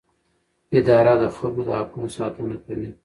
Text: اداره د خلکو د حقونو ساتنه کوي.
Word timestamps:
اداره 0.77 1.13
د 1.21 1.23
خلکو 1.35 1.61
د 1.67 1.69
حقونو 1.79 2.07
ساتنه 2.17 2.55
کوي. 2.65 2.89